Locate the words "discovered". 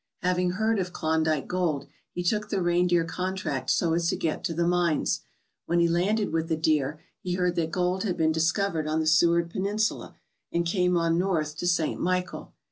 8.31-8.87